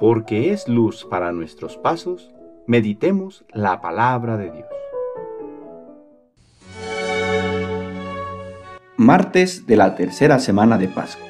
[0.00, 2.30] porque es luz para nuestros pasos,
[2.66, 4.66] meditemos la palabra de Dios.
[8.96, 11.26] Martes de la tercera semana de Pascua.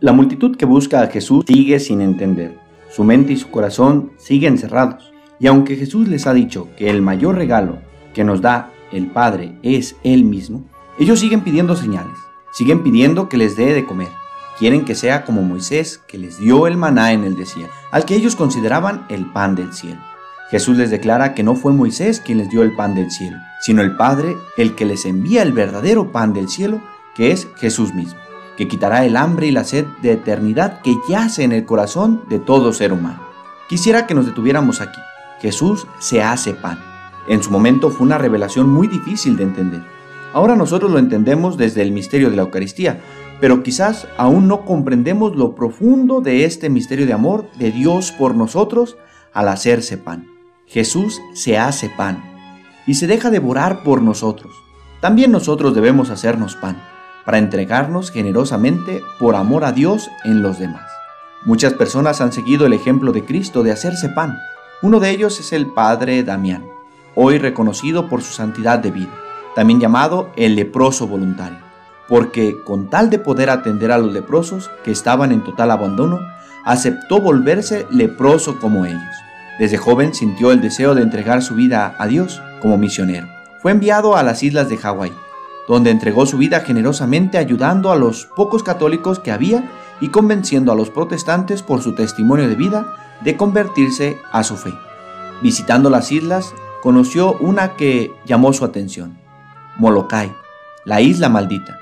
[0.00, 2.58] La multitud que busca a Jesús sigue sin entender.
[2.90, 5.12] Su mente y su corazón siguen cerrados.
[5.38, 7.78] Y aunque Jesús les ha dicho que el mayor regalo
[8.12, 10.64] que nos da el Padre es Él mismo,
[10.98, 12.18] ellos siguen pidiendo señales,
[12.52, 14.19] siguen pidiendo que les dé de comer.
[14.60, 18.14] Quieren que sea como Moisés, que les dio el maná en el desierto, al que
[18.14, 20.02] ellos consideraban el pan del cielo.
[20.50, 23.80] Jesús les declara que no fue Moisés quien les dio el pan del cielo, sino
[23.80, 26.82] el Padre el que les envía el verdadero pan del cielo,
[27.14, 28.20] que es Jesús mismo,
[28.58, 32.38] que quitará el hambre y la sed de eternidad que yace en el corazón de
[32.38, 33.22] todo ser humano.
[33.66, 35.00] Quisiera que nos detuviéramos aquí.
[35.40, 36.78] Jesús se hace pan.
[37.28, 39.80] En su momento fue una revelación muy difícil de entender.
[40.34, 43.00] Ahora nosotros lo entendemos desde el misterio de la Eucaristía,
[43.40, 48.34] pero quizás aún no comprendemos lo profundo de este misterio de amor de Dios por
[48.34, 48.96] nosotros
[49.32, 50.26] al hacerse pan.
[50.66, 52.22] Jesús se hace pan
[52.86, 54.52] y se deja devorar por nosotros.
[55.00, 56.82] También nosotros debemos hacernos pan
[57.24, 60.88] para entregarnos generosamente por amor a Dios en los demás.
[61.46, 64.36] Muchas personas han seguido el ejemplo de Cristo de hacerse pan.
[64.82, 66.66] Uno de ellos es el Padre Damián,
[67.14, 69.14] hoy reconocido por su santidad de vida,
[69.54, 71.69] también llamado el leproso voluntario
[72.10, 76.18] porque con tal de poder atender a los leprosos que estaban en total abandono,
[76.64, 79.00] aceptó volverse leproso como ellos.
[79.60, 83.28] Desde joven sintió el deseo de entregar su vida a Dios como misionero.
[83.62, 85.12] Fue enviado a las islas de Hawái,
[85.68, 89.70] donde entregó su vida generosamente ayudando a los pocos católicos que había
[90.00, 92.92] y convenciendo a los protestantes por su testimonio de vida
[93.22, 94.74] de convertirse a su fe.
[95.42, 99.16] Visitando las islas, conoció una que llamó su atención,
[99.78, 100.32] Molokai,
[100.84, 101.79] la isla maldita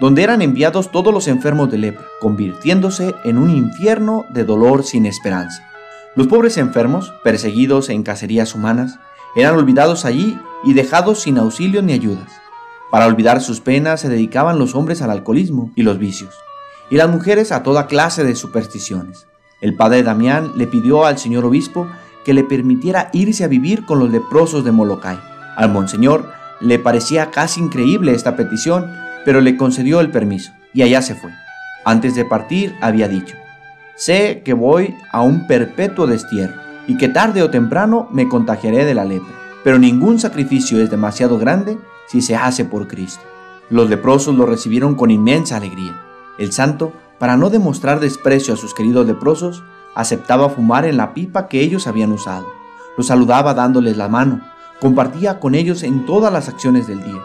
[0.00, 5.06] donde eran enviados todos los enfermos de lepra, convirtiéndose en un infierno de dolor sin
[5.06, 5.68] esperanza.
[6.14, 8.98] Los pobres enfermos, perseguidos en cacerías humanas,
[9.34, 12.28] eran olvidados allí y dejados sin auxilio ni ayudas.
[12.90, 16.34] Para olvidar sus penas se dedicaban los hombres al alcoholismo y los vicios,
[16.90, 19.26] y las mujeres a toda clase de supersticiones.
[19.62, 21.86] El padre Damián le pidió al señor obispo
[22.24, 25.18] que le permitiera irse a vivir con los leprosos de Molokai.
[25.56, 26.30] Al monseñor
[26.60, 28.92] le parecía casi increíble esta petición,
[29.24, 31.30] pero le concedió el permiso y allá se fue.
[31.84, 33.36] Antes de partir había dicho,
[33.96, 38.94] sé que voy a un perpetuo destierro y que tarde o temprano me contagiaré de
[38.94, 39.34] la lepra,
[39.64, 41.78] pero ningún sacrificio es demasiado grande
[42.08, 43.22] si se hace por Cristo.
[43.70, 46.00] Los leprosos lo recibieron con inmensa alegría.
[46.38, 49.62] El santo, para no demostrar desprecio a sus queridos leprosos,
[49.94, 52.46] aceptaba fumar en la pipa que ellos habían usado.
[52.96, 54.40] Los saludaba dándoles la mano,
[54.80, 57.22] compartía con ellos en todas las acciones del día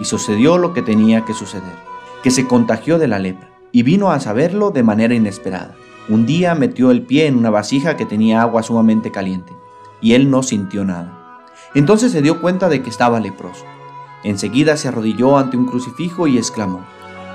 [0.00, 1.74] y sucedió lo que tenía que suceder,
[2.22, 5.74] que se contagió de la lepra, y vino a saberlo de manera inesperada.
[6.08, 9.52] Un día metió el pie en una vasija que tenía agua sumamente caliente,
[10.00, 11.42] y él no sintió nada.
[11.74, 13.64] Entonces se dio cuenta de que estaba leproso.
[14.22, 16.80] Enseguida se arrodilló ante un crucifijo y exclamó,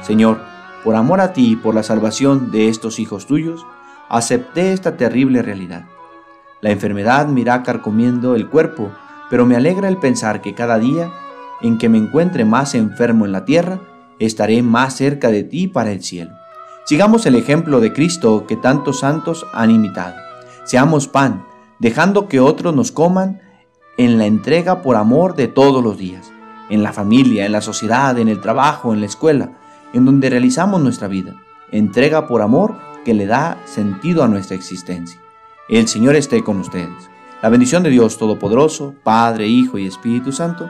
[0.01, 0.39] Señor,
[0.83, 3.65] por amor a ti y por la salvación de estos hijos tuyos,
[4.09, 5.85] acepté esta terrible realidad.
[6.59, 8.91] La enfermedad me irá carcomiendo el cuerpo,
[9.29, 11.11] pero me alegra el pensar que cada día
[11.61, 13.79] en que me encuentre más enfermo en la tierra,
[14.19, 16.31] estaré más cerca de ti para el cielo.
[16.85, 20.15] Sigamos el ejemplo de Cristo que tantos santos han imitado.
[20.63, 21.45] Seamos pan,
[21.79, 23.41] dejando que otros nos coman
[23.97, 26.31] en la entrega por amor de todos los días,
[26.69, 29.57] en la familia, en la sociedad, en el trabajo, en la escuela,
[29.93, 31.35] en donde realizamos nuestra vida.
[31.71, 35.19] Entrega por amor que le da sentido a nuestra existencia.
[35.69, 37.09] El Señor esté con ustedes.
[37.41, 40.69] La bendición de Dios Todopoderoso, Padre, Hijo y Espíritu Santo,